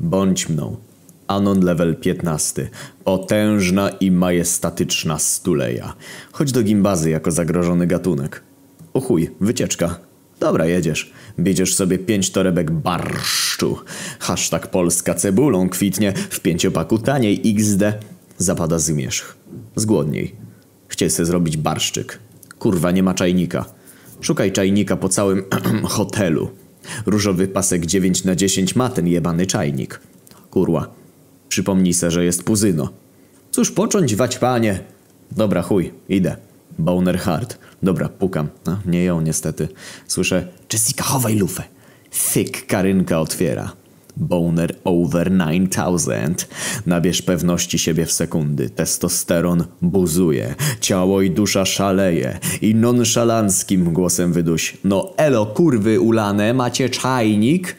[0.00, 0.76] Bądź mną.
[1.26, 2.70] Anon level 15.
[3.04, 5.94] Potężna i majestatyczna stuleja.
[6.32, 8.42] Chodź do gimbazy jako zagrożony gatunek.
[8.94, 9.98] O chuj, wycieczka.
[10.40, 11.12] Dobra, jedziesz.
[11.38, 13.78] Biedziesz sobie pięć torebek barszczu.
[14.18, 17.82] Hashtag Polska cebulą kwitnie w pięciopaku taniej XD.
[18.38, 19.36] Zapada zmierzch.
[19.76, 20.34] Zgłodniej.
[20.88, 22.18] Chciej sobie zrobić barszczyk.
[22.58, 23.64] Kurwa, nie ma czajnika.
[24.20, 25.44] Szukaj czajnika po całym
[25.84, 26.48] hotelu.
[27.06, 30.00] Różowy pasek 9 na 10 ma ten jebany czajnik.
[30.50, 30.94] Kurwa.
[31.48, 32.88] Przypomnij se, że jest puzyno.
[33.50, 34.80] Cóż począć wać, panie?
[35.30, 36.36] Dobra, chuj, idę.
[36.78, 37.58] Boner hard.
[37.82, 38.48] Dobra, pukam.
[38.66, 39.68] No, nie ją niestety.
[40.06, 41.62] Słyszę, Jessica, chowaj lufę.
[42.32, 43.72] Thick Karynka otwiera.
[44.16, 46.46] Boner over 9000.
[46.86, 48.70] Nabierz pewności siebie w sekundy.
[48.70, 50.54] Testosteron buzuje.
[50.80, 52.38] Ciało i dusza szaleje.
[52.62, 54.76] I nonszalanckim głosem wyduś.
[54.84, 57.76] No elo, kurwy ulane, macie czajnik?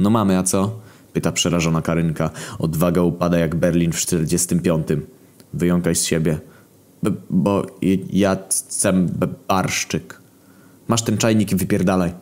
[0.00, 0.80] No mamy, a co?
[1.12, 2.30] Pyta przerażona Karynka.
[2.58, 4.86] Odwaga upada jak Berlin w 45.
[5.54, 6.38] Wyjąkaj z siebie.
[7.02, 7.66] B bo
[8.12, 9.06] ja chcę
[9.48, 10.20] barszczyk.
[10.88, 12.12] Masz ten czajnik i wypierdalaj.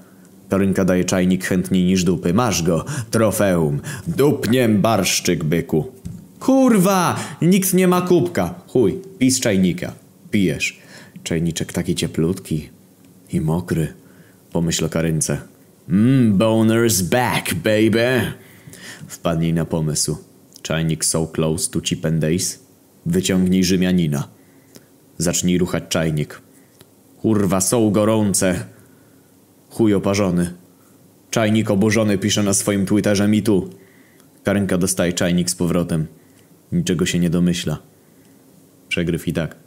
[0.49, 2.35] Karynka daje czajnik chętniej niż dupy.
[2.35, 2.85] Masz go.
[3.11, 3.81] Trofeum.
[4.07, 5.93] Dupniem barszczyk, byku.
[6.41, 7.17] Kurwa!
[7.43, 8.55] Nikt nie ma kubka.
[8.69, 9.93] Chuj, pij z czajnika.
[10.31, 10.79] Pijesz.
[11.23, 12.69] Czajniczek taki cieplutki
[13.33, 13.93] i mokry.
[14.53, 15.41] Pomyśl o Karynce.
[15.89, 18.21] Mmm, boner's back, baby.
[19.09, 20.17] Wpadnij na pomysł.
[20.63, 22.59] Czajnik so close to chip and days.
[23.07, 24.29] Wyciągnij Rzymianina.
[25.19, 26.41] Zacznij ruchać czajnik.
[27.23, 28.65] Kurwa, są gorące.
[29.77, 30.51] Chuj oparzony.
[31.31, 33.71] Czajnik oburzony pisze na swoim Twitterze mi tu.
[34.45, 36.07] Karenka dostaje czajnik z powrotem.
[36.73, 37.79] Niczego się nie domyśla.
[38.89, 39.66] Przegryw i tak.